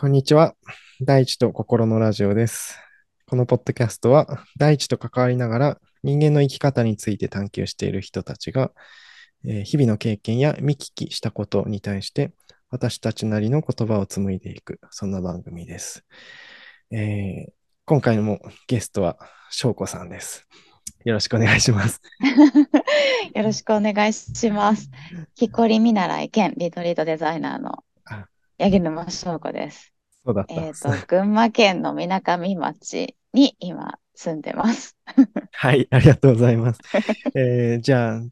[0.00, 0.54] こんにちは。
[1.02, 2.78] 大地と心のラジオです。
[3.26, 8.72] このポッドキャストは、大地と関わりながら人間の生き方について探求している人たちが、
[9.44, 12.32] えー日々の経験や見聞きしたことに対して、
[12.70, 16.02] 私たちなりの言葉を紡いでいく、そんな番組です。
[16.90, 17.52] えー
[17.84, 19.18] 今回もゲストは
[19.50, 20.46] 翔子さんです。
[21.04, 22.00] よろしくお願いします。
[23.36, 24.90] よろしくお願いします。
[25.34, 27.84] 木こり見習い兼リトリートデザイナーの
[28.60, 29.94] 八木沼翔子です。
[30.22, 30.82] そうだったんえっです。
[30.82, 34.98] と、群馬県のみなかみ町に今住んでます。
[35.52, 36.80] はい、ありがとうございます。
[37.34, 38.22] えーじゃあ、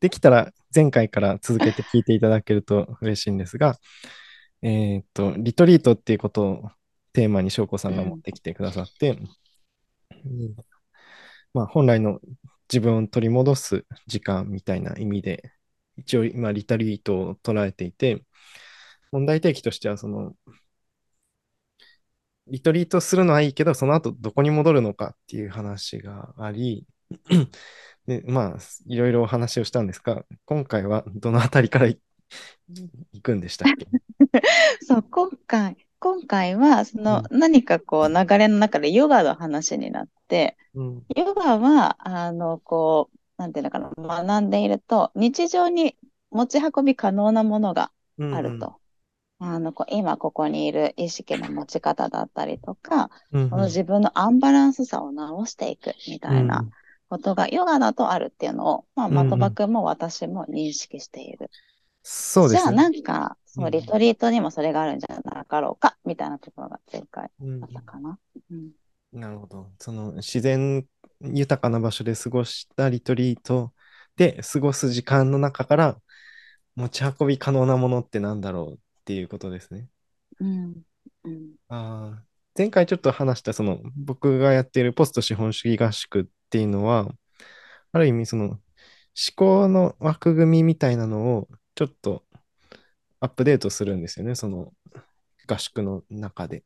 [0.00, 3.78] できたら前回から続けて聞いていただけると嬉しいんですが、
[4.60, 6.70] えっと、リトリートっていうことを
[7.14, 9.18] テーマに翔子さんが持ってきてくださって、
[10.24, 10.54] うん
[11.54, 12.20] まあ、本来の
[12.70, 15.52] 自分を取り戻す時間みたいな意味で、
[15.96, 18.22] 一応今、リトリートを捉えていて、
[19.12, 20.34] 問題提起としては、その、
[22.46, 26.86] リトリートするのはいいけど、その後どこに戻るのかっていう話があり、
[28.06, 32.00] で、まあ、いろいろお話をしたんですが、今回はどのあたりからい
[33.12, 33.86] 行くんでしたっけ？
[34.82, 41.02] そう、今回、今回は、その、何かこう流れの中でヨガの話になって、うん。
[41.16, 45.96] ヨガは、あの、こう、なんていうのかな、学んでいると、日常に
[46.30, 48.79] 持ち運び可能なものがうんあると。
[49.40, 56.68] あの、こう今ここにいる意識の持ち方だったりとか、うんうんこの自分のアンバランスさを直していくみたいな
[57.08, 61.50] ことがヨガだとあるっていうのを、まあ、うんうん的場君も私も認識している。
[62.02, 62.72] そうですね。
[62.72, 68.18] じゃあなんか、そうう、んリトリートにもそれがあるんじゃなかろうか、みたいなところが前回うんあったかな。
[68.50, 68.70] うん。
[69.12, 69.72] なるほど。
[69.78, 70.86] その自然
[71.20, 73.72] 豊かな場所で過ごしたリトリート
[74.16, 76.00] で過ごす時間の中から
[76.76, 79.88] 持ち運び可能なものってなんだろうっていうことですね。
[80.40, 80.82] うん。
[81.24, 81.54] うん。
[81.68, 87.08] あー前回ちょっと話したその僕がやっているポスト資本主義合宿っていうのは、
[87.92, 88.60] ある意味その思
[89.36, 92.24] 考の枠組みみたいなのをちょっと
[93.20, 94.72] アップデートするんですよね、その
[95.48, 96.64] 合宿の中で。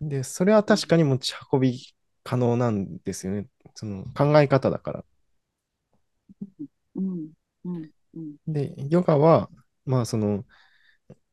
[0.00, 1.78] で、それは確かに持ち運び
[2.24, 3.48] 可能なんですよね。
[3.74, 5.04] その考え方だから。
[6.94, 7.32] うん。
[7.64, 7.90] うん。
[8.14, 8.36] うん。
[8.46, 9.50] で、ヨガは、
[9.84, 10.44] まあその、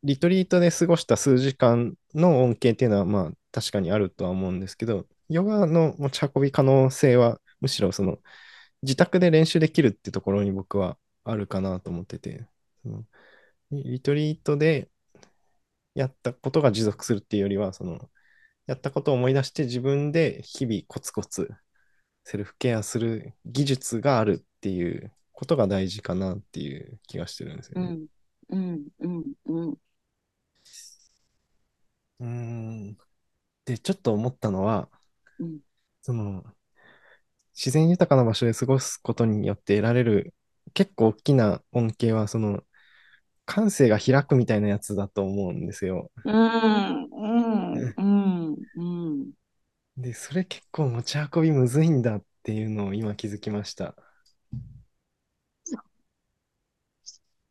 [0.07, 8.19] リトリートで過ごした数時間の恩恵っていうのは、まあ確かにあるとは思うんですけど、ヨガの持ち運び可能性は、むしろその、
[8.83, 12.47] 自宅で練習できるってところに僕はあるかなと思ってて、
[12.83, 13.05] その
[13.71, 14.89] リトリートで
[15.95, 18.09] やったことが持続するっていうよりは、その、
[18.67, 21.51] やったことを思い出して自分で日々コツコツ
[22.25, 27.97] セルフケアする技術があるっていうことが大事かなっていう気がしてるんですよね。
[28.49, 28.57] うん。
[28.57, 28.87] うん。
[28.99, 29.33] うん。
[29.45, 29.77] うん。
[32.19, 32.97] うーん。
[33.65, 34.89] で、ちょっと思ったのは、
[35.39, 35.59] うん。
[36.01, 36.43] その、
[37.55, 40.33] 自然豊かな場所で過ごすことによって得られる
[40.73, 42.63] 結構大きな恩恵は、その、
[43.45, 46.11] 感性が開くみたいなやつだと思うんですよ。
[46.23, 47.03] うん。
[47.05, 47.93] うん。
[47.97, 48.67] うん。
[48.75, 48.83] う
[49.25, 49.33] ん。
[49.97, 53.95] で、それ結構持ち運びむずいんだっていうのを今気づきました。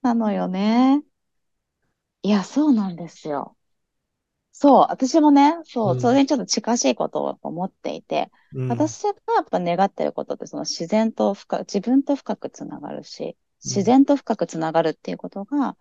[0.02, 1.02] なのよね。
[2.22, 3.55] いや、そうなんですよ。
[4.58, 6.00] そう、私もね、そうう、ん。
[6.00, 8.68] それにちょっと近しいことを思っていて、うん。
[8.70, 15.76] 私がやっぱ願ってることって、その自然と深く、自分と深くつながるし、自然と深くつながるっていうことが、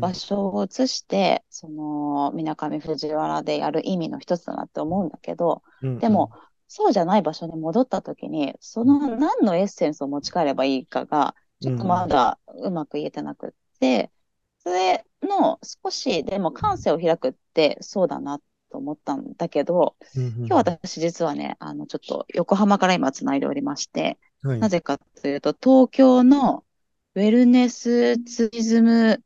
[0.00, 6.30] 場所を移して、その、みなかみ藤原でやる意味の一つだなって思うんだけど、うんでも、
[6.66, 14.10] そうじゃない場所に戻った時に、その何のエッセンスを持ち帰ればいいかが、ちょっとまだうまく言えてなくって、
[14.64, 26.64] それの少しでも感性を開くってそうだなと思ったんだけど、うんうん今日私実はね、あの、ちょっと横浜から今つないでおりまして、はいなぜかというと、東京の
[27.14, 29.22] ウェルネスツーリズム、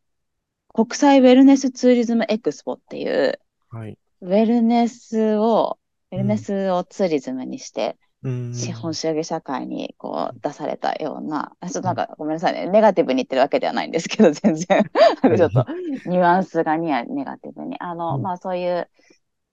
[0.75, 3.99] 国際ウェルネスツーリズムエクスポっていう、はい。
[4.21, 5.79] ウェルネスを、
[6.13, 8.08] ウェうんルネスをツーリズムにして、うん
[8.51, 14.85] 資本主義社会にこう出されたような、あちょっとなんかごめんなさいね、ネガティブに言ってるわけではないんですけど、全然、
[15.37, 15.67] ちょっと
[16.07, 17.77] ニュアンスがにはネガティブに。
[17.81, 18.23] あの、うん。
[18.23, 18.91] まあそういう、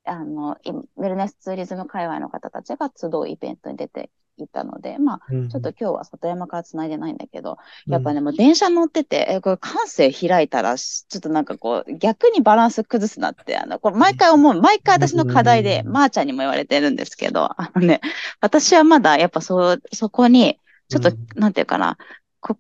[0.06, 5.50] あの、いウェルネスツーリズム界隈の方たちが集うイベントに出ていたので、まあ、うん。
[5.50, 15.92] ちょっと今日は里山から繋いでないんだけど、やっぱね、もう電車乗ってて、え、これ感性開いたら、しちょっとなんかこう、逆にバランス崩すなって、あの、これ毎回思う、毎回私の課題で、うん。
[15.92, 18.02] まーちゃんにも言われてるんですけど、あのね、
[18.42, 20.60] 私はまだやっぱそう、そこに、
[20.90, 21.98] ちょっとうん、なんていうかな、
[22.42, 22.58] こ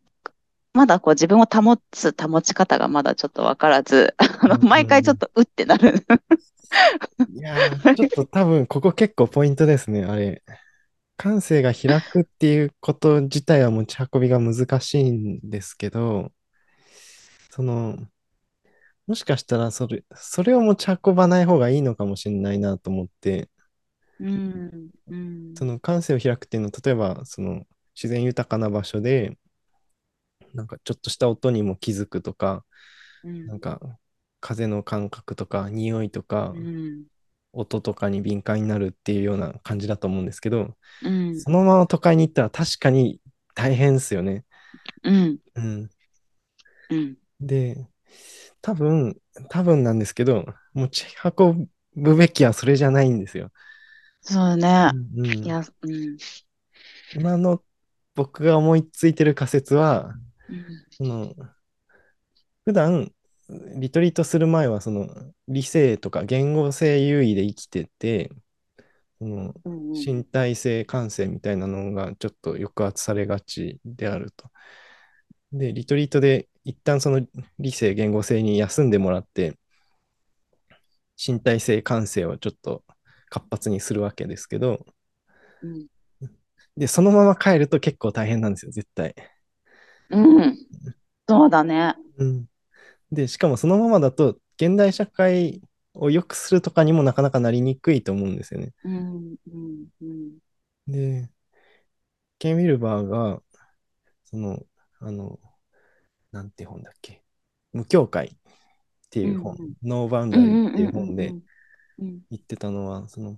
[0.73, 4.67] まだこう自分を保つ保ち方がまだちょっとわからず、あのうん。
[4.67, 6.05] 毎回ちょっとうってなる。
[7.33, 10.43] いやー、ちょっと多分ここ結構ポイントですね、あれ。
[11.17, 16.31] 感性が開くっていうこと自体は持ち運びが難しいんですけど、
[17.51, 17.97] その、
[19.07, 23.49] もしかしたらそれ、それを持ち運ばない方がいいのかもしれないなと思って、
[24.19, 27.63] うん、うん、その感性を開くっていうのは、例えばその
[27.95, 29.37] 自然豊かな場所で、
[30.53, 32.65] なんかちょっとした音にも気づくとか、
[33.23, 33.47] うん。
[33.47, 33.79] なんか
[34.39, 37.03] 風の感覚とか匂いとかうん、
[37.55, 43.19] 音とかに敏感になるっていうような感じだと思うんですけど、うん、そのまま都会に行ったら確かに
[43.55, 44.43] 大変ですよね。
[45.03, 45.89] うん、うん。
[46.89, 47.87] うん、で、
[48.61, 49.17] 多分、
[49.49, 53.51] 多分なんですけど、持ち運ぶべきはそれじゃないんですよ。
[54.21, 54.91] そうね。
[55.15, 56.17] うんうんいや、うん、
[57.15, 57.61] 今の
[58.15, 60.15] 僕が思いついてる仮説は、
[60.49, 61.33] うん、その
[62.65, 63.11] 普段
[63.49, 65.07] リトリートする前はその
[65.47, 68.31] 理性とか言語性優位で生きてて、
[69.19, 74.49] そのうん、身体性、感性みたいなのがちょっと抑圧されがちであると。
[75.51, 77.25] で、リトリートで一旦その
[77.59, 79.57] 理性、言語性に休んでもらって、
[81.17, 82.83] 身体性、感性をちょっと
[83.29, 84.85] 活発にするわけですけど、
[85.61, 85.87] うん、
[86.77, 89.15] で、そのまま帰ると結構大変なんですよ、絶対。
[90.09, 90.57] うん、
[91.27, 91.95] そうだね。
[92.17, 92.45] うん。
[93.15, 95.61] で、しかもそのままだと、現代社会
[95.93, 98.73] を良くするとかにもなかなかなりにくいと思うんですよね。
[98.83, 100.37] うん、うん、うん、
[100.87, 101.29] で、
[102.37, 103.41] ケン・ウィルバーが、
[104.25, 104.61] その、
[104.99, 105.39] あの、
[106.31, 107.23] なんて本だっけ、
[107.73, 108.37] 無境界っ
[109.09, 109.73] ていう本、うんうん。
[109.83, 111.33] ノーバウンダリーっていう本で
[111.97, 113.37] うん、言ってたのは、その、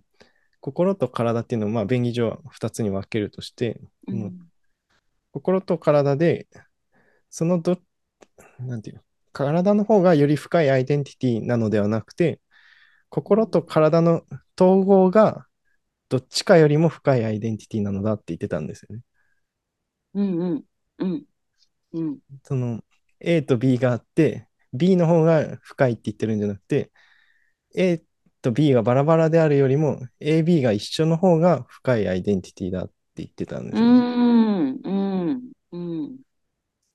[0.59, 4.39] 心と体っていうのを、まあ、便宜上2つに分けるとして、うん、
[5.31, 6.47] 心と体で、
[7.29, 7.79] そのど、
[8.59, 9.01] なんていうの、
[9.37, 12.41] 体の方がより深いアイデンティティなのではなくて、
[13.09, 14.23] 心と体の
[14.59, 15.47] 統合が
[16.09, 19.03] どっちかよりも深いアイデンティティなのだって言ってたんですよね。
[20.13, 20.65] うん、うん、
[20.99, 21.25] うん、
[21.93, 22.83] うん、その
[23.19, 26.91] A と B があって、B の方が深いって言ってるんじゃなくて、
[27.75, 28.03] A
[28.41, 34.01] と B がバラバラであるよりも、A、B が一緒の方が深いアイデンティティだって言ってたんですうよね。
[34.01, 34.91] ん、う
[35.33, 36.17] ん、うん、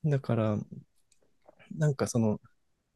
[0.05, 0.59] だから、
[1.77, 2.41] なんかその、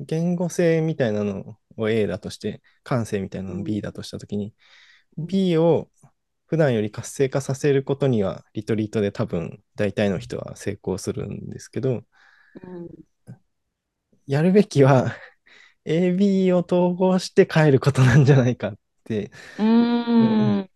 [0.01, 4.55] 言語性みたいなのを A だとして、感性みたいなのを B だとしたときに、
[5.19, 5.89] B を
[6.47, 13.35] 普段より活性化させることには、リトリートで多分大体の人は成功するんですけど、うん、
[14.27, 15.15] やるべきは
[15.85, 18.75] AB を統合して帰ることなんじゃないかっ
[19.05, 20.71] て、うん、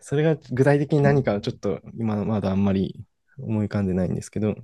[0.00, 3.00] それが具体的に何かはちょっと今まだあんまり
[3.38, 4.54] 思い浮かんでないんですけど、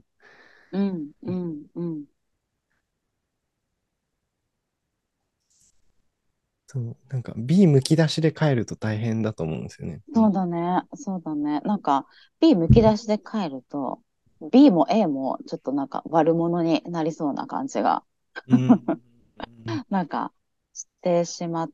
[0.72, 2.04] うん、うん、うん、
[6.66, 10.00] そうなんか B むき出しで帰ると大変だと思うんですよね。
[10.12, 11.60] そうだね、そうだね。
[11.60, 12.06] なんか
[12.40, 14.00] B むき出しで帰ると、
[14.50, 18.02] B も A もちょっとなんか悪者になりそうな感じが、
[18.48, 18.68] うん
[19.88, 20.32] なんか
[20.74, 21.68] してしま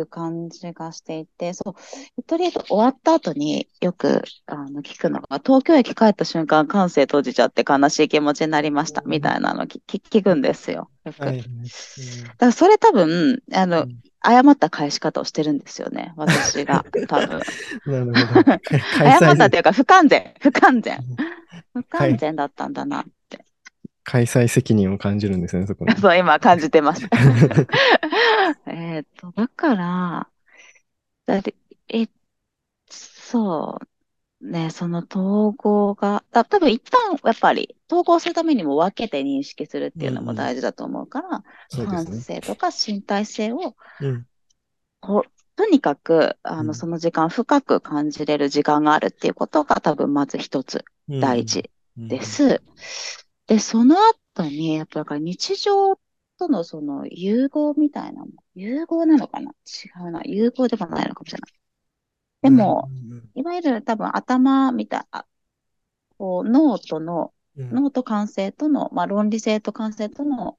[0.00, 1.76] う感じがしていて、そ
[2.18, 10.90] う、とりあえず終わった後によくあの聞くのが、東京駅帰った瞬間、感性閉じちゃって悲しい気持ちになりました、みたいなの聞聞聞くんですよ。
[11.04, 11.24] よく。
[11.24, 11.38] はい。
[11.38, 16.84] だからそれ多分、あの、うん誤った返し方をしてるんですよね、私が。
[17.08, 17.40] 多分。
[17.84, 20.98] 誤ったっていうか、不完全、不完全。
[21.74, 23.44] 不完全だったんだなって。
[24.02, 25.94] 開催責任を感じるんですね、そこに。
[26.00, 27.06] そう、今感じてます。
[28.96, 30.30] えっと、だから、
[31.26, 31.56] だって、
[31.88, 32.08] え、
[32.90, 33.78] そ
[34.42, 42.26] うね、その統合が、た多分一旦やっぱり統合するためにも分けて認識するっていうのも大事だと思うから、感そうですね。
[42.26, 44.26] 性とか身体性をうん。
[45.00, 52.22] こうとにかく、あの、うんその時間深く感じれる時間があるっていうことが多分まず一つうん大事で。
[52.22, 52.60] す。
[53.46, 53.96] で、その
[54.34, 55.96] 後に、やっぱだから日常
[56.38, 59.50] とのその融合みたいなもの、融合なのかな？
[59.50, 60.20] 違うな。
[60.24, 61.52] 融合でもないのかもしれない。
[62.42, 62.90] でも、
[63.34, 65.26] いわゆる多分頭みたいな、
[66.18, 70.58] こう脳との、うん、脳と感性との、まあ論理性と感性との、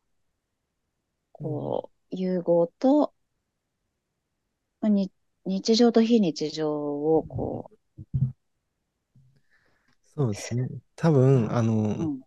[1.31, 3.13] こう、融合と、
[4.83, 5.11] に
[5.45, 7.71] 日常と非日常をこ
[10.15, 10.69] そうですね。
[10.95, 12.21] 多分、あの、う、うん、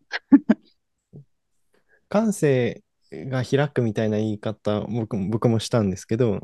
[2.09, 6.41] 感性が開くみたいな言い方、僕も僕もしたんですけど、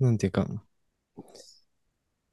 [0.00, 0.46] なんていうか、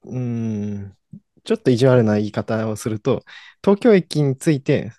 [0.04, 0.96] うーん、
[1.44, 3.24] ちょっと意地悪な言い方をすると、
[3.62, 4.92] 東京駅について、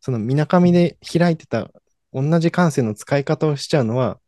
[0.00, 1.70] そのみなかみで開いてた
[2.12, 4.20] 同じ感性の使い方をしちゃうのは、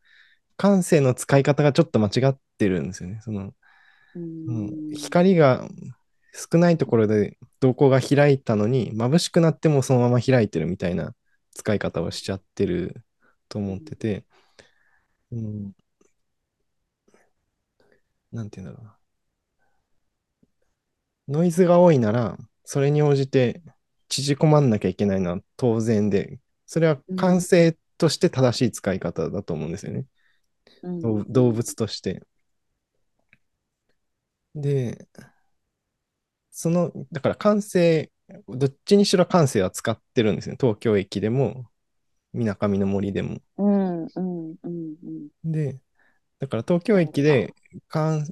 [0.56, 3.20] 感性の使い方がちょっと間違ってるんですよね。
[3.22, 3.52] その。
[4.94, 5.68] 光が
[6.32, 11.14] 少ないところで瞳孔が開いたのに、眩しくなってもそのまま開いてるみたいな
[11.52, 13.02] 使い方をしちゃってる
[13.48, 14.24] と思ってて、
[15.30, 15.72] うん、
[18.32, 18.98] なんて言うんだろうな。
[21.28, 23.62] ノイズが多いなら、それに応じて
[24.08, 30.00] 縮こまんなきゃいけないのは当然で、それは感性として正しい使い方だと思うんですよね。
[30.82, 32.22] うん動動物として。
[34.54, 35.06] で、
[36.50, 38.10] その、だから感性、
[38.48, 40.56] どっちにしろ感性は使ってるんですね。
[40.58, 41.70] 東京駅でも、
[42.36, 43.38] みなかみの森でも。
[43.56, 45.80] うんうんうんうんで、
[46.38, 47.54] だから東京駅で、
[47.88, 48.26] 感、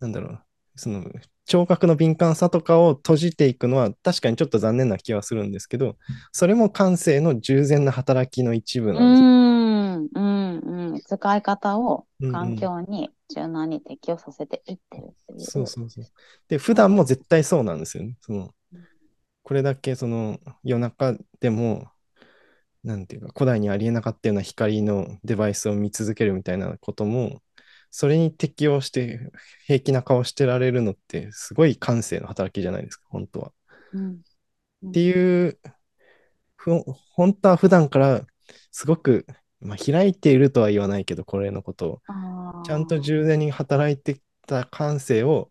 [0.00, 0.40] なんだろう、
[0.76, 1.04] その、
[1.46, 5.96] 聴覚の敏感さとかを閉じていくのは確かにちょっと残念な気はするんですけど、
[6.30, 9.22] それも感性の従前な働きの一部うなんです。
[9.22, 15.40] んうんうん使い方をうんうん環境に柔軟に適応させていってるっていう。
[15.40, 16.04] そうそうそう。
[16.48, 18.16] で、普段も絶対そうなんですよね。
[18.20, 18.50] その、
[19.42, 21.88] これだけその夜中でも、
[22.82, 27.42] なんていうか、古代にありえなかったような光のデバイスを見続けるみたいなことも、
[27.90, 29.30] それに適応して
[29.66, 33.52] 平気な顔してられるのって、すごい感性の働きじゃないですか、本当は。
[33.92, 34.20] うん
[34.86, 35.58] っていう、
[36.56, 36.82] ふ
[37.14, 38.22] 本当は普段から
[38.70, 39.26] すごく、
[39.60, 42.00] まあ、開いているとは言わないけど、これのことを。
[42.64, 45.50] ちゃんと従前に働いてきた感性を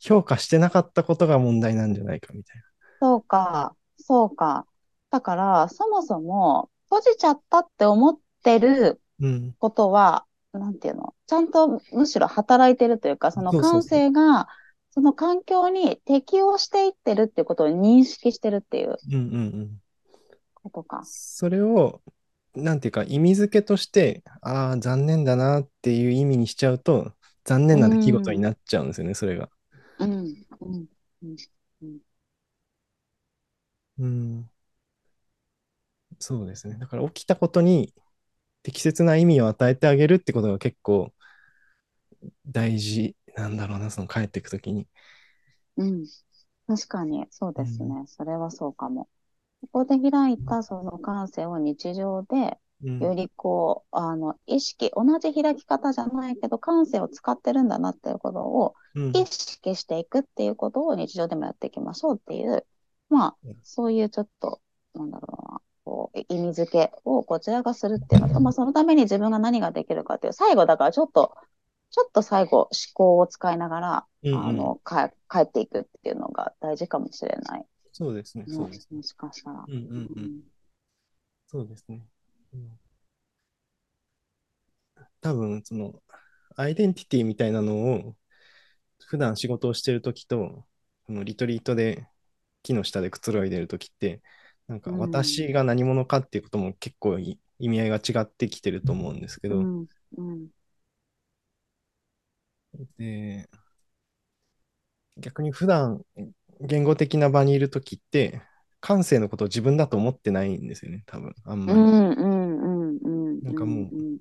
[0.00, 2.62] 評価してなかったことが問題なんじゃないかみたい
[3.00, 4.66] そうか、そうか。
[5.10, 9.28] だから、そもそも閉じちゃったって思ってるな。
[9.28, 9.54] うん。
[9.58, 14.48] ことは、なんていうの、ちゃんとむしろ働いてるというか、その感性が、
[14.90, 19.82] その環境に適応していってるっていうことを認識してるっていううんうんうん。
[20.54, 21.02] ことか。
[21.04, 22.02] それを、
[22.54, 27.12] なんていうか、意味付けとして、ああ、残念だなっていう意味にしちゃうと、
[27.44, 29.50] 残念な出来事になっちゃうんですよね、それが。
[29.98, 30.86] うん、うん、
[31.22, 32.00] うん。
[33.98, 34.50] うん。
[36.18, 36.76] そうですね。
[36.78, 37.94] だから起きたことに
[38.62, 41.12] 適切な意味を与えてあげるってことが結構
[42.46, 44.88] 大事なんだろうな、その帰っていくときに。
[45.76, 46.06] うん。
[46.66, 48.04] 確かに、そうですね。
[48.06, 49.08] それはそうかも。
[49.72, 62.66] ここで開いたその感性を日常で、うんよりこう、あの、意識、同じ開き方じゃないけど、感性を使ってるんだなっていうことをうん意識していくっていうことを日常でもやっていきましょうっていう、
[63.10, 64.62] まあうん、そういうちょっと、
[64.94, 71.34] なんだろうな、こう、意味付けをこちらがするっていうのと、まあ、そのために自分が何ができるかっていう、最後だからちょっと、
[71.90, 77.64] ちょっと最後思考を使いながら、うんうんあの、か帰っていくっていうのが大事かもしれない。
[77.94, 78.86] そうですね、そもうです。
[78.92, 79.64] もしかしたら。
[79.66, 80.40] うんうんうん。
[81.46, 82.02] そうですね。
[82.52, 82.78] うん
[85.20, 86.00] 多分、その、
[86.54, 88.14] アイデンティティみたいなのを、
[89.06, 90.64] 普段仕事をしてるときと、
[91.06, 92.06] そのリトリートで
[92.62, 94.22] 木の下でくつろいでるときって、
[94.68, 94.98] なんかうん。
[94.98, 100.48] 私が何者かっていうことも結構い意味合いが違ってきてると思うんですけど、うん、うん、
[102.98, 103.48] で、
[105.16, 106.02] 逆に普段
[106.60, 108.42] 言語的な場にいるときって、
[108.80, 111.78] 感性のことを自分だと思ってないんですよね、多分、あんまり。
[111.78, 113.08] うん、うん、うん、う
[113.40, 113.42] ん。
[113.42, 114.18] なんかもううん、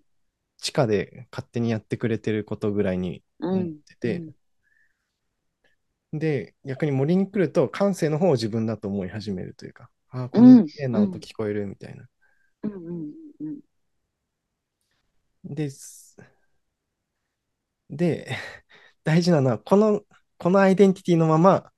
[0.57, 6.19] 地下で勝手にやってくれてることぐらいに思うんってて、うん。
[6.19, 12.07] で、逆に森に来ると感性の方を自分だと思い始めるというか、ああ、こうんんな綺麗な音聞こえるみたいな。
[12.63, 13.11] うん、うん、
[13.41, 13.59] うん。
[15.43, 16.17] で、す
[17.89, 18.27] で、
[19.03, 20.03] 大事なのは、この、
[20.37, 21.71] このアイデンティティのまま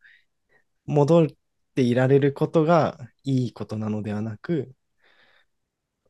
[0.85, 1.27] 戻っ
[1.75, 4.75] ていられることがいいことなのではなく、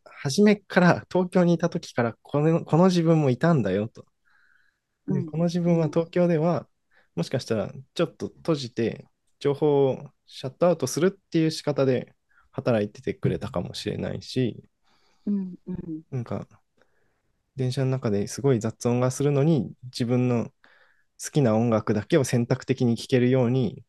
[0.04, 4.06] 初めから東京にいた時からこのこの自分もいたんだよと。
[5.08, 6.68] でうんこの自分は東京では、
[7.16, 9.09] もしかしたらちょっと閉じて、
[9.40, 12.16] 情報をシャットアウトするっていう仕方で
[12.52, 14.64] 働いててくれたかもしれないし、
[15.26, 16.48] うん、うん、なんか、
[17.56, 20.46] 電車の中ですごい雑音がするのに、自分の
[21.22, 23.84] 好きな音楽だけを選択的に聴けるように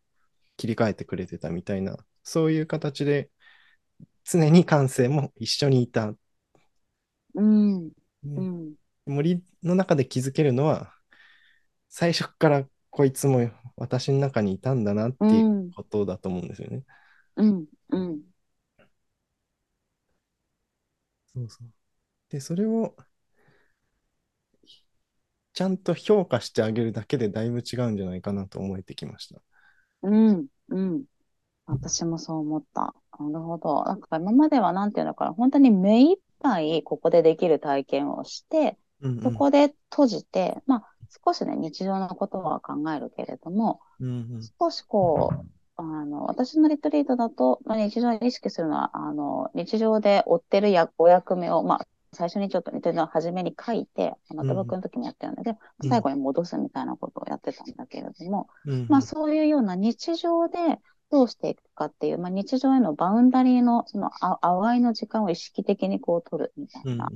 [0.57, 3.31] 切り替えてくれてたみたいな、そういう形で
[4.25, 6.15] 常に感性も一緒にいた。
[7.35, 7.93] うん、ね
[8.25, 8.75] うん、
[9.07, 10.93] 森の中で気づけるのは、
[11.89, 16.85] 最初からこいつも私の中にいたんだなっていうことだと思うんですよね。
[17.37, 18.23] うん、うん。
[21.33, 21.69] そうそう。
[22.31, 22.97] で、それを
[25.53, 29.41] ちゃんと評価してあげるだけでだいぶ違うんじゃないかなと思えてきました。
[30.03, 31.05] うん、うん。
[31.67, 32.95] 私もそう思った。
[33.21, 33.85] なるほど。
[33.85, 40.95] なんか今まではなんていうのかな、本当に目いっぱいここでできる体験をして、うんうんそこで閉じて、まあ
[41.25, 44.43] 少しね、日常のことは考えるけれども、うんうん。
[44.59, 55.89] 少しこう、あの、私のリトリートだと、まあ、日常で意識するのは、あの、日常で追ってるやお役目を、まあ、最初にちょっとリトリートの初めに書いて、また僕の時にやってるんだけど、うん。
[55.89, 60.59] 最後に戻すみたいなことをやってたんだけれども、うんまあそういうような日常で
[61.11, 67.09] どうしていくかっていう、まあ日常へのバウンダリーの、そのあ淡いの時間を意識的にこう取るみたいな、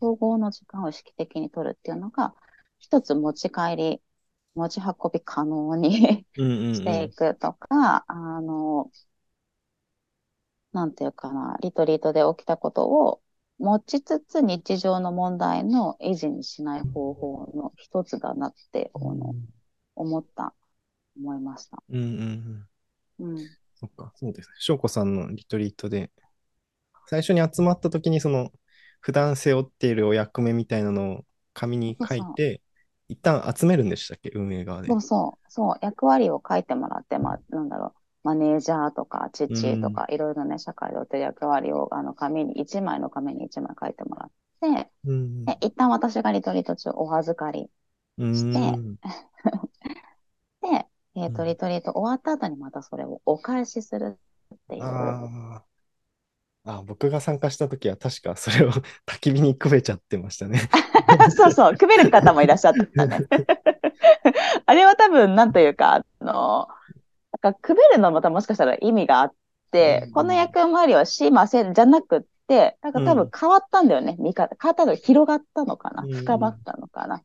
[0.00, 2.34] 統合の時間を意識的に取るっていうのが、
[2.80, 4.02] 一つ持ち帰り、
[4.54, 8.90] 持ち運び可能にうんうんうんしていくとか、あの、
[10.72, 13.22] なんていうかな、リトリートで起きたことを
[13.58, 20.54] 持ちつつ日常の問題の維持にしない方法の一つだなって、思った、
[21.16, 21.82] 思いました。
[21.90, 22.68] うんうん
[23.18, 23.48] うんうん。
[23.74, 24.54] そっか、そうですね。
[24.58, 26.10] 翔子さんのリトリートで、
[27.06, 28.52] 最初に集まった時に、その、
[29.00, 32.62] 普段背負っているお役目みたいなのを紙に書いて、
[33.10, 34.88] 一旦集めるんでしたっけ、運営側で。
[34.88, 44.30] そうそう、そう、役割を書いてもらって、まあ、なんだろう、マネージャーとか、父とか、いろいろね、社会でおってる役割を、あの、紙に、一枚の紙に一枚書いてもらっ
[44.84, 47.70] て、うんで、一旦私がリトリート中お預かり
[48.18, 48.98] うんしてうん。
[50.62, 50.86] で、
[51.16, 51.50] えっと、うん。
[51.50, 54.18] リトリート終わった後にまたそれをお返しする
[54.54, 55.20] っていう。
[56.70, 58.70] あ僕が参加した時は確かそれを
[59.06, 60.60] 焚き火にくべちゃってましたね。
[61.36, 63.26] そうそう、くべる方もいらっしゃったね。
[64.66, 66.68] あれは多分、なんというか、あの、
[67.42, 69.32] なんか、くべるのもまたもしかしたら意味があっ
[69.72, 74.56] て、うんこの役回りはしませんじゃなくって、なんか多分変わったんだよね、見方。
[74.60, 77.22] 変わったの広がったのかなうん深まったのかなうん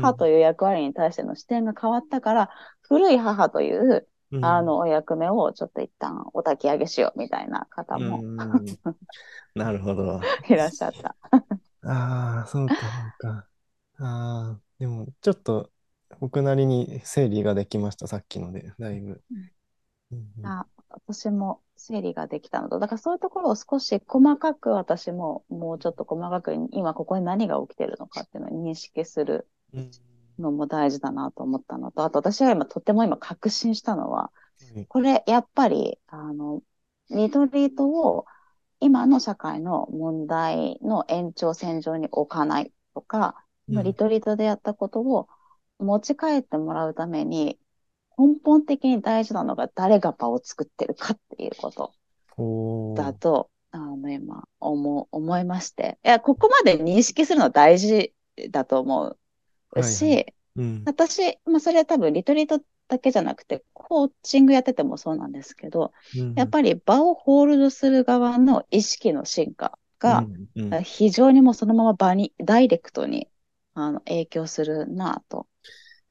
[0.00, 2.50] 母という役割に対しての視点が変わったから、
[2.82, 8.78] 古い母という、うんあの、お役目をちょっと一旦お焚き上げしようみたいな方もうん
[9.54, 10.20] なるほど。
[10.48, 11.16] いらっしゃった。
[11.82, 13.48] ああ、そうか、そうか。
[13.98, 15.72] ああ、でも、ちょっと、
[16.20, 19.22] 僕なりに整理ができました、さっきので、だいぶ。
[20.12, 29.90] うんうんあ私も整理ができたのと、だからそういうところを少し細かく私ももうちょっと細かく今ここに何が起きてるのかっていうのを認識するうん
[30.38, 34.30] のも大事だなと思ったのと、あと私は今とても今確信したのは、
[34.74, 36.62] うんこれやっぱり、あの、
[37.10, 38.26] リトリートを
[38.80, 43.82] 今の社会の問題の延長線上に置かないとか、うん。
[43.82, 45.28] リトリートでやったことを
[45.78, 47.58] 持ち帰ってもらうために、
[48.18, 51.92] 根本的に大事なのが誰が場を作ってるかっていうこと
[52.94, 55.98] だと、あの、今、思う、思いまして。
[56.04, 58.14] いや、ここまで認識するの大事
[58.50, 59.18] だと思う
[59.82, 60.04] し、
[60.56, 60.92] はいはうん。
[60.92, 66.34] 私、まあ、それは多分リトリートだけじゃなくて、コーチングやっててもそうなんですけど、うん。
[66.34, 70.84] やっぱり場をホールドする側の意識の進化が、うんうん。
[70.84, 73.28] 非常にもうそのまま場に、ダイレクトに、
[73.74, 75.48] あの、影響するなと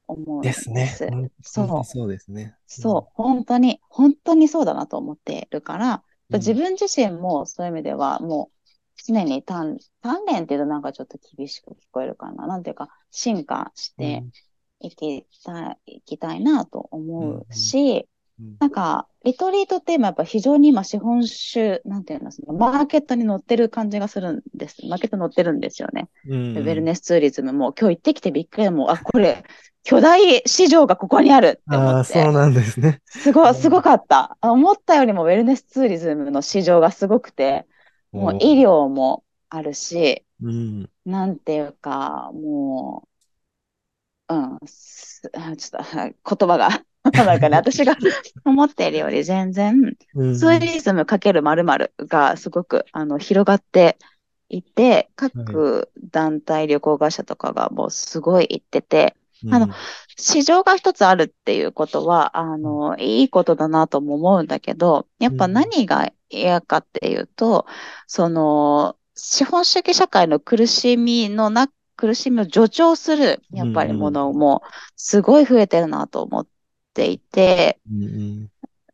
[0.07, 0.63] 思うんでです。
[0.63, 0.97] すね。
[1.09, 1.83] うんそう。
[1.83, 2.55] そうですね。
[2.67, 6.39] そう、本当に、本当にそうだなと思っているから、うん。
[6.39, 8.56] 自分自身もそういう意味では、もう
[9.03, 12.47] 常に鍛鍛錬っていうとなんかちょっと厳しく聞こえるかな。
[12.47, 14.23] なんていうか、進化して
[14.79, 18.05] いきたい、いきたいなと思うし、うん
[18.59, 24.85] なんか、リトリートって今やっぱ非常に今資本主、なんていうの、そのマーケットに乗ってる感じがするんです。
[24.87, 26.07] マーケット乗ってるんですよね。
[26.27, 29.43] うんウェルネスツーリズムも今日行ってきてびっくりもう、あ、これ、
[29.83, 32.13] 巨大市場がここにあるって思ああ、って。
[32.13, 33.01] そうなんですね。
[33.05, 34.37] すごい、すごかった。
[34.39, 37.65] あ思ったよりもウェルネスツーリズムの市場がすごくて、
[38.17, 40.89] もう医療もあるし、うん。
[41.05, 43.07] なんていうか、も
[44.29, 46.69] う、うん、ちょっと、は い言葉が、
[47.25, 47.95] なんかね、私が
[48.45, 50.35] 思っているより全然、うん。
[50.35, 53.97] ツーリズムかける〇〇がすごく、あの、広がって
[54.49, 59.15] いて、各団体旅行会社とかがもうすごい行ってて、
[59.51, 59.69] あの
[60.19, 67.67] 市場が一つあるっていうことは、あの、いいことだなとも思うんだけど、やっぱ何が嫌かっていうと、
[68.07, 74.63] その、資本主義社会の苦しみのな、苦しみを助長する、やっぱりものも、
[74.95, 76.47] すごい増えてるなと思っ
[76.93, 78.47] ていて、うんうん。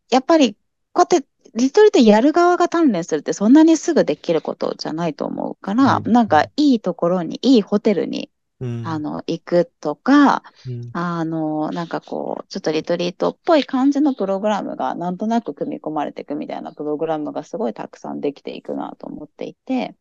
[0.10, 0.56] やっぱり、
[0.92, 6.12] こうやって、リトリートやる側が鍛錬するってそんなにすぐできることじゃないと思うから、うん。
[6.12, 8.33] なんかいいところに、いいホテルに、うん
[8.82, 10.94] あの、行くとか、うん。
[10.94, 19.96] あの、なんかこう、ちょっとリトリートっぽい感じのプログラムがなんとなく組み込まれていくみたいなプログラムがすごいたくさんできていくなと思っていて、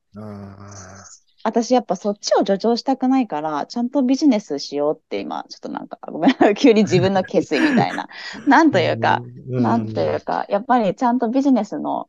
[0.75, 8.09] あ私やっぱそっちを助長したくないから、ちゃんとビジネスしようって今、ちょっとなんか、ごめん、急に自分の決意みたいな。
[8.47, 9.63] なんーというか、うん。
[9.63, 12.09] なんというか、やっぱりちゃんとビジネスの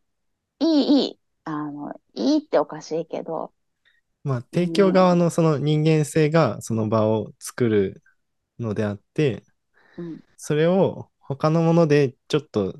[0.60, 3.54] いい、いい、あの、いいっておかしいけど、
[4.24, 8.02] まあ、提供側のその人間性がその場を作る
[8.60, 9.44] のであって、
[9.98, 12.76] うん、それを他のものでちょっと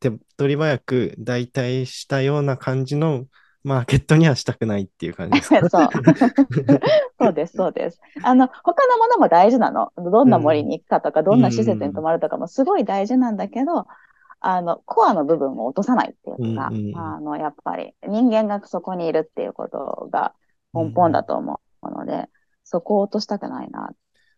[0.00, 3.26] 手っ取り早く代替したような感じの
[3.62, 5.60] マーケットにはしたくないっていう感じですか？
[5.68, 5.88] そう。
[7.20, 8.00] そうです、そうです。
[8.22, 9.92] あの、他のものも大事なの。
[9.96, 13.86] どんな森に行くかとか、どんな施設に泊まるとかもすごい大事なんだけど、
[14.40, 20.32] あの、コアの部分を落とさないっていうか、うんうんうんあの、やっぱり人間がそこにいるっていうことが
[20.72, 22.28] 根本だと思うので、
[22.64, 23.96] そこを落としたくないなっ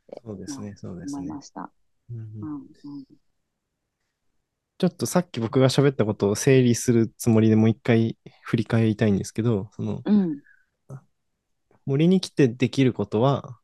[0.08, 1.42] てそうですね、そうですね思いま。
[1.42, 1.70] した。
[2.10, 3.04] うんうんうんうん
[4.78, 10.42] ちょっとさっき僕が喋ったことを整理するつもりでもう一回振り返りたいんですけど、そのうん、
[11.86, 13.60] 森に来てできることは、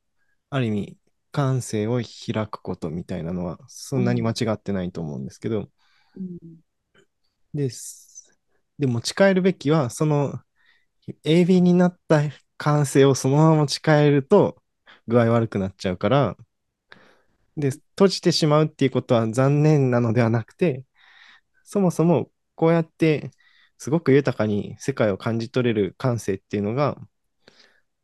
[0.48, 0.96] ある意味
[1.32, 5.68] 感性を開くことみたいなのはそんなに間違ってないと思うんですけど、
[6.16, 6.38] うん
[7.52, 8.38] です。
[8.78, 10.38] で、持ち帰るべきは、その
[11.24, 12.22] AB になった
[12.58, 14.62] 感性をそのまま持ち帰ると
[15.08, 16.36] 具合悪くなっちゃうから、
[17.56, 20.84] で、閉じてしまうっていうことは残念なのではなくて、
[21.64, 23.32] そもそもこうやって
[23.78, 26.98] すごく豊かに世界を感じ取れる感性っていうのが、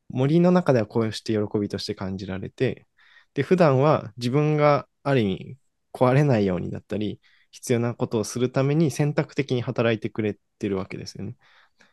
[0.08, 2.86] 森の中ではこうして喜びとして感じられて、
[3.34, 5.58] で、普段は自分がある意味
[5.92, 11.36] 壊れないようにだったり、必要なことをするために選択的に働いてくれてるわけですよね。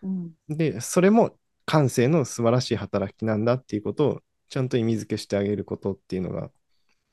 [0.04, 1.38] うんで、それも
[1.72, 6.52] 感性の素晴らしい働きなんだっていうことをちゃんと意味付けしてあげることっていうのが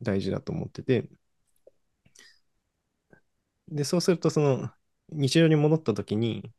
[0.02, 1.08] 大事だと思ってて、
[3.68, 4.68] で、そうするとその
[5.10, 6.52] 日常に戻った時に、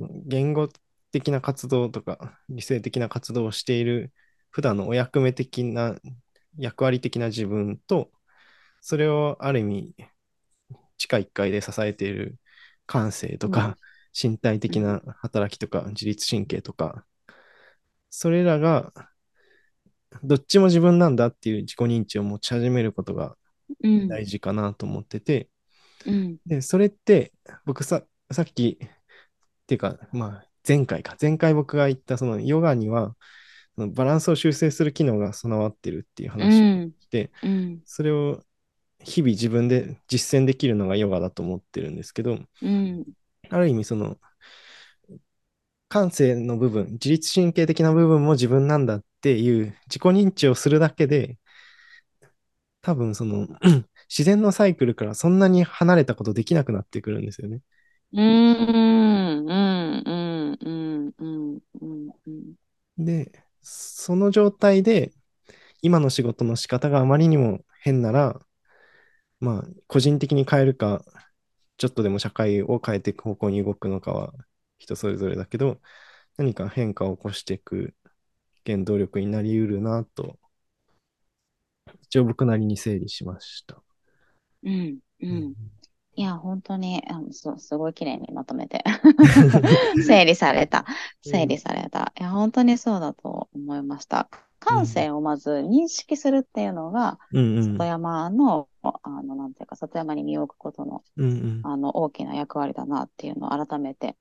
[0.00, 0.68] 言語
[1.12, 4.12] 的な活動とか理性的な活動をしている
[4.50, 5.94] 普段のお役目的な
[6.58, 8.10] 役割的な自分と、
[8.80, 9.94] それをある意味
[10.98, 12.40] 地下1階で支えている
[12.86, 13.78] 感性とか、
[14.12, 17.06] 身体的な働きとか、自律神経とか、
[18.14, 18.92] それらが、
[20.22, 23.36] どっちも自分なんだっていう自己認知を持ち始めることが
[23.82, 24.08] うん。
[24.08, 25.48] 大事かなと思ってて、
[26.06, 26.36] うん。
[26.44, 27.32] で、それって、
[27.64, 28.88] 僕さ、さっき、っ
[29.66, 33.16] ていうか、まあ、前回か、前回僕が言った、そのヨガには、
[33.76, 37.80] バランスを修正する機能が備わってるっていう話をして、うん。
[37.86, 38.42] それを
[39.02, 43.04] 日々自分で実践できるのがヨガだと思ってるんですけど、うん。
[43.48, 44.18] ある意味その、
[45.92, 51.36] 感性の部分、自律神経的な部分も自分なんだっていう自己認知をするだけで、
[52.80, 53.46] 多分その
[54.08, 57.60] 自然のサイクルからそんなに離れたことできなくなってくるんですよね。
[58.14, 59.52] うん、うん、う
[60.10, 61.60] ん、うん、
[62.26, 62.54] う、ん。
[62.96, 65.12] で、その状態で、
[65.82, 68.40] 今の仕事の仕方があまりにも変なら、
[69.40, 71.04] まあ、個人的に変えるか、
[71.76, 74.32] ちょっとでも社会を変えていく方向に動くのかは、
[74.82, 75.80] 人それぞれだけど、
[76.36, 77.94] 何か変化を起こしていく
[78.66, 80.38] 原動力になりうるなと、
[82.02, 83.82] 一応僕なりに整理しました。
[84.64, 85.54] うんうん
[86.14, 88.84] いや、本当に、あのす、すごい綺麗にまとめて
[90.06, 90.84] 整理された。
[91.22, 92.12] 整理された。
[92.20, 94.28] いや、本当にそうだと思いました。
[94.58, 101.60] 感性をまず認識するっていうのが、うんうん里山の、あの、なんていうか、里山に身を置くことの、うんうん。
[101.64, 104.16] あの、大きな役割だなっていうのを改めて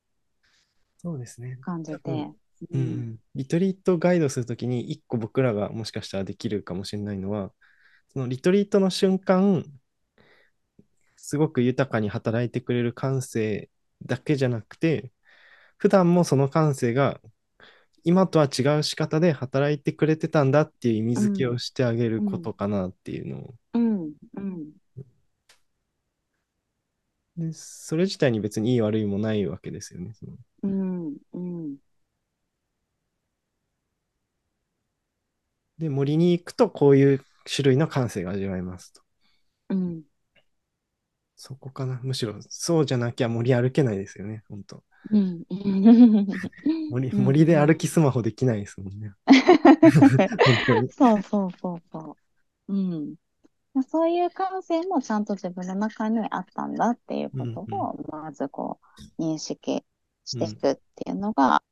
[1.01, 1.57] そうですね。
[1.61, 1.99] 感じて。
[2.05, 2.35] うん。
[2.73, 7.51] うん、リトリートガイドするときに一個僕らがもしかしたらできるかもしれないのは、
[8.09, 9.65] そのリトリートの瞬間、
[11.15, 13.71] すごく豊かに働いてくれる感性
[14.05, 15.11] だけじゃなくて、
[15.77, 17.19] 普段もその感性が
[18.03, 24.71] 今とは違う仕方で働いてくれてたんだっていう意味付けをしてあげることかなっていうのを、うん、うん、
[27.37, 30.13] でそれ自体に別にいい悪いもないわけですよね。
[30.13, 30.33] その
[30.63, 31.77] うん、うん、
[35.77, 39.01] で、森に行くとこういう種類の感性が味わえますと。
[39.69, 40.03] うん、
[41.35, 41.99] そこかな。
[42.03, 45.43] むしろそうじゃなきゃ森歩けないですよね、本当うん。
[46.91, 49.11] 森うん森で歩きスマホできないですもんね。
[50.91, 52.17] そうそうそうそ
[52.67, 52.73] う。
[52.73, 53.15] うん。
[53.89, 58.79] そういう感性もちゃんと自分の中にあったんだっていうことを、まずこ
[59.17, 59.83] う、認識
[60.25, 61.63] していくっていうのが、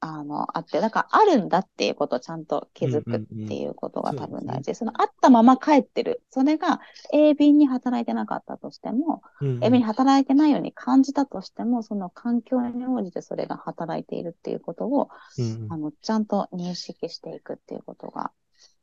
[0.00, 4.74] あの、あって、だからあるんだっていうことをちゃんと気づくっていうことが多分大事。
[4.74, 6.22] そのあったまま帰ってる。
[6.30, 6.80] それが
[7.12, 9.64] 鋭敏に働いてなかったとしても、うんうん。
[9.64, 15.08] 鋭敏に働いてないように感じたとしても、その環境に応じてそれが働いているっていうことを、
[15.38, 15.66] うん。
[15.70, 18.32] あの、ちゃんと認識していくっていうことが、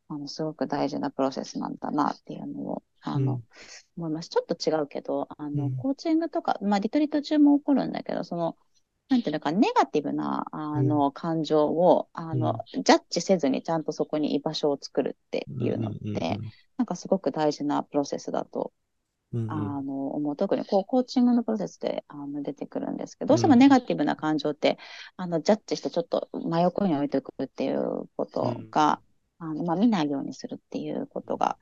[0.10, 3.43] あの、すごく大事なプロセスなんだなっていうのを、あの、うん。
[3.97, 4.29] 思います。
[4.29, 5.77] ちょっと違うけど、あの、うん。
[5.77, 8.58] コーチングとか、まあ、リトリート中も起こるんだけど、その、
[9.13, 16.41] なんていうのか、ネガティブな、あの、感情を、あの、ジャッジせずにちゃんとそこに居場所を作るっていうのって、
[16.78, 18.73] なんかすごく大事なプロセスだと、
[19.32, 19.49] うんうん。
[19.52, 20.36] あの、思う。
[20.36, 24.80] 特にこう、コーチングのプロセスで、あの、出てくるんですけど、どうしてもネガティブな感情って、
[25.15, 28.99] あの、ジャッジしてちょっと真横に置いておくっていうことが、
[29.38, 31.60] あの、まあ、見ないようにするっていうことが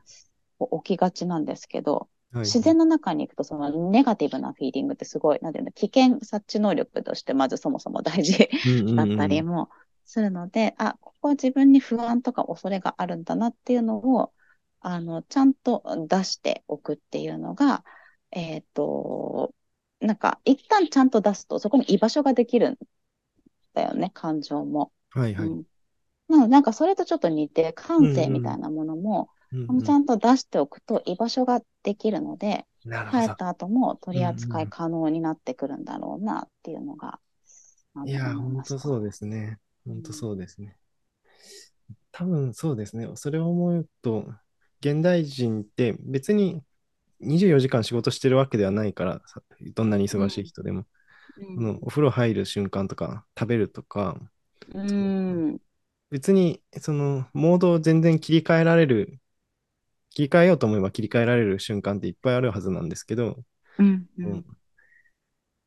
[0.84, 8.50] 起きがちなんですけど、はい自然の中に行くと、そのネガティブなフィーリングってすごい、なんていうの、危険察知能力としてまずそもそも大事
[8.96, 9.70] だったりも
[10.06, 14.34] するので、あ、ここは自分に不安とか恐れがあるんだなっていうのを、
[14.80, 17.86] あの、ちゃんと出しておくっていうのが、
[18.32, 19.54] えっと、
[20.00, 22.78] なんか、一旦ちゃんと出すと、そこに居場所ができるん
[23.74, 24.91] だよね、感情も。
[25.12, 25.48] はいはい。
[25.48, 25.63] うん
[26.30, 32.66] なのでなんかそれとちょっと似て、感性みたいなものも、うんあのちゃんと出しておくと居場所ができるので。
[32.84, 37.20] 帰った後も取り扱い可能になってくるんだろうなっていうのが、
[37.94, 39.60] あのいや、本当そうですね。
[39.86, 40.76] 本当そうですね。
[42.12, 43.08] 多分そうですね。
[43.16, 44.26] それを思うと、
[44.80, 46.64] 現代人って別に
[47.20, 49.42] 24時間仕事してるわけではないから、さ
[49.76, 50.86] どんなに忙しい人でも、
[51.38, 54.18] うんお風呂入る瞬間とか、食べるとか、
[54.74, 55.58] うん。
[56.10, 59.21] 別にそのモードを全然切り替えられる、
[60.12, 63.43] 切り替えようと思えば切り替えられる瞬間っていっぱいあるはずなんですけど、
[63.80, 64.10] うん。
[64.17, 64.45] ううんん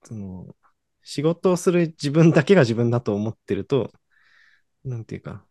[0.04, 0.54] その
[1.02, 3.92] 仕事をする自分だけが自分だと思ってると、
[4.85, 5.44] なんていうか、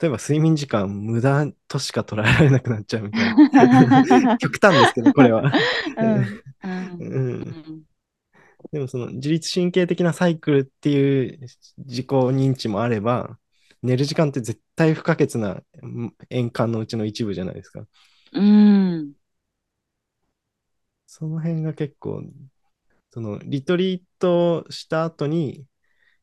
[0.00, 3.36] 例えば睡眠時間無駄としか捉えられなくなっちゃうみたいな。
[4.38, 5.52] 極端ですけど、これは。
[6.00, 6.42] うん。
[7.00, 7.84] ううんん。
[8.72, 11.40] でもその自律神経的なサイクルっていう
[11.78, 13.38] 自己認知もあれば、
[13.84, 17.86] 寝る時間って絶対不可欠なうん円環のうちの一部じゃないですか。
[18.32, 19.14] うん。
[21.06, 22.22] その辺が結構、
[23.12, 25.66] そのリトリートした後に、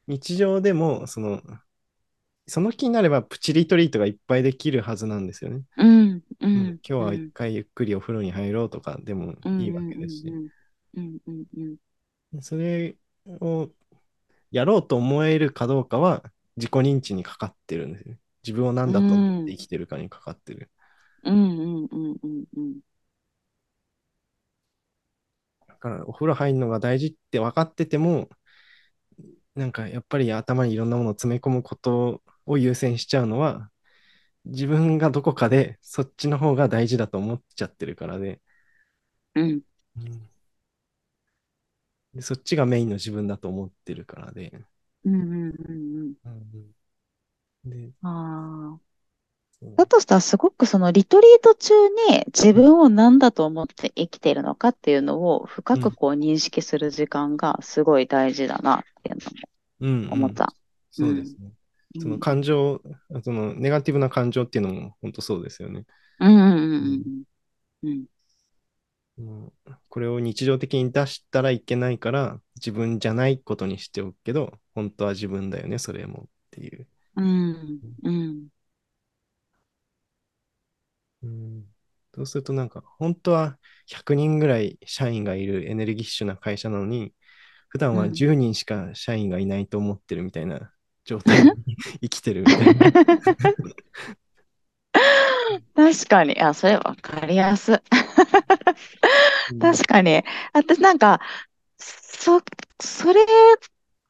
[0.08, 1.42] 日常でも、その、
[2.48, 5.64] その気になればプチリトリートがいっぱいできるはずなんですよね。
[5.78, 6.24] うん。
[6.40, 6.62] ううん。
[6.74, 6.80] ん。
[6.88, 10.34] 今日は一回ゆっくりお風呂に入ろうとかでもいいわけですし。
[12.42, 12.96] それ
[13.42, 13.70] を
[14.52, 16.24] やろうと思えるかどうかは
[16.58, 18.20] 自己認知にかかってるんですよね。
[18.44, 20.72] 自分を何だと思って生きてるかにかかってる。
[21.24, 21.60] うん。
[21.60, 21.86] うん。
[21.92, 22.18] うん。
[22.24, 22.46] うん。
[22.58, 22.82] うん。
[25.68, 28.30] だからお風呂入るのが大事って分かってても、
[29.56, 33.70] なんかやっぱり頭にいろんなものを詰め込むことを優先しちゃうのは、
[34.46, 38.42] 自分がどこかでそっちの方が大事だと思っちゃってるからで、
[39.36, 39.62] うん。
[39.96, 40.30] うん
[42.14, 44.66] でそっちがメインの自分だと思ってるからで、
[45.06, 46.14] うん。
[46.26, 46.74] うん。
[47.66, 48.80] でああ。
[49.60, 51.74] そうだとしたらすごくそのリトリート中
[52.10, 59.18] に自分を何だと思って生きているのかっていうのを深くこう認識する時間がすごい大事だなっていう
[59.80, 60.54] うんうんのも思った。
[60.92, 61.52] そうですね。
[62.00, 62.82] そのうん感情、
[63.24, 65.86] そのネガティブな感情っていうのも本当そうですよね。
[66.20, 67.24] うんうんうんうん。
[67.84, 68.06] うんうん
[69.90, 76.88] これを日常的に出したらいけないから、自分じゃないことにしておくけど、本当は自分だよね、それもっていう。
[77.16, 78.48] うんうん
[81.24, 81.66] うん
[82.14, 87.14] そうするとなんか、本当は100人ぐらい社員がいるエネルギッシュな会社なのに、
[87.70, 90.74] 普段はうん10人しか社員がいないと思ってるみたいな
[91.06, 91.52] 状態に
[92.02, 92.92] 生きてるみたいな。
[95.76, 96.40] 確かに。
[96.40, 97.76] あ、それわかりやすい。
[99.52, 100.24] うん確かに。
[100.54, 101.20] 私なんか、
[101.78, 102.42] そ、
[102.82, 103.26] それ、や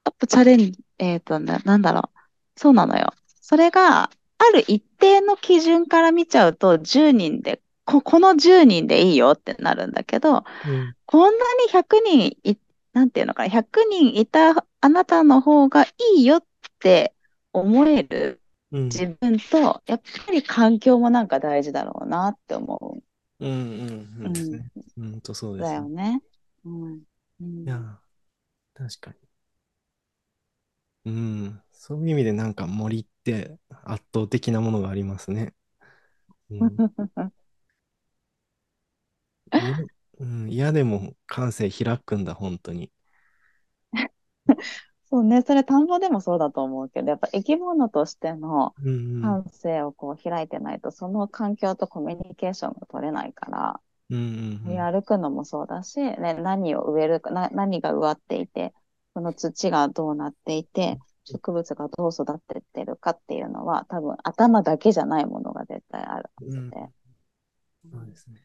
[0.09, 2.19] っぱチャレンジ、えっとね、なんだろう。
[2.59, 3.13] そうなのよ。
[3.41, 12.57] それが、ある一定の基準から見ちゃうと、10人で、こ、この10人でいいよってなるんだけど、うんこんなに100人い、
[12.93, 15.87] なんていうのかな、100人いたあなたの方がい
[16.19, 16.43] いよっ
[16.79, 17.13] て
[17.51, 23.03] 思えるうん自分と、やっぱり環境もなんか大事だろうなって思う
[23.47, 24.71] んうんうんですね。
[24.97, 25.57] うんとそうう。
[25.57, 25.89] ですねだよ。
[25.89, 26.21] ね。
[26.65, 27.03] うん。
[27.41, 27.99] うんいや、
[28.75, 29.17] 確かに。
[31.05, 35.55] うん、そういう意味でなんか森って圧倒的なものがありますね。
[36.51, 36.81] うん、
[39.57, 39.77] 嫌
[40.19, 42.91] うん、嫌でも感性開くんだ、本当に。
[45.11, 48.91] そうね、それ田んぼでもそうだと思うけど、やっぱ生き物としてのうんう
[49.33, 58.73] ん感性をこう開いてないと、その環境とコミュニケーションが取れないから、うんうんうん歩くのもそうだし、ね、何を植えるか、な、何が植わっていて、
[59.13, 66.89] その土がどうなっていて、植物がどう育ってってるかっていうのは、多分頭だけじゃないものが絶対あるはずで。
[67.91, 68.41] そうですね。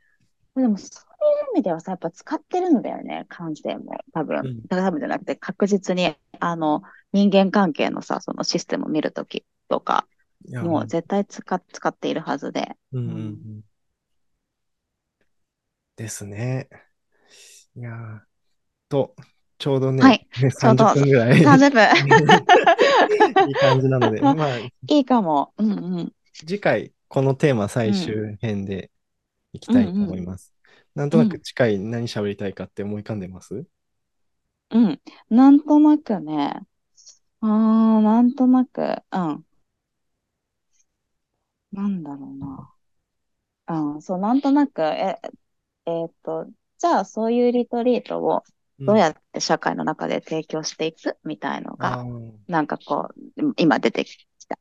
[0.57, 3.97] でも、そういう意味ではさ、やっぱ使ってるんだよね、感性も。
[4.13, 4.39] 多分。
[4.39, 10.07] うんだから多分じゃなくて、確実に、あの、人間関係のさ、そのシステムを見るときとか、
[10.51, 12.77] もう絶対使っ使っているはずで。
[12.93, 13.61] うんうん。
[15.97, 16.69] ですね。
[17.77, 18.21] いやー
[18.89, 19.15] と、
[19.59, 21.83] ちょうどね、はいちょうど30分ぐらい30分。
[23.49, 25.53] いい感じなので、 まあ、いいかも。
[25.59, 26.13] うんうん。
[26.35, 28.91] 次回、このテーマ最終編で
[29.53, 30.56] いきたいと思います。
[30.97, 33.67] なんとなく次回何喋りたいかって思い浮かんでます？
[34.71, 35.01] うん。
[35.31, 36.63] なんとなくね。
[37.43, 38.81] あー、なんとなく、
[39.13, 39.45] うん。
[41.73, 42.71] なんだろうな。
[43.69, 45.21] うん、そう、なんとなく、え、
[45.87, 46.47] えーっと、
[46.79, 48.43] じゃあそういうリトリートを
[48.81, 51.19] どうやって社会の中で提供していく？
[51.25, 52.05] みたいのが、
[52.49, 54.59] なんかこう、今出てきた。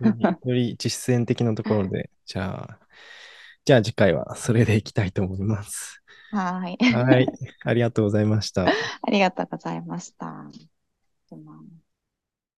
[0.00, 2.81] よりより実践的なところで、じゃあ、
[3.64, 6.02] じゃあ次回はそれでいきたいと思います。
[6.30, 6.78] はーい。
[6.92, 7.26] はい。
[7.64, 8.78] ありがとうございました。
[9.02, 10.50] ありがとうございました。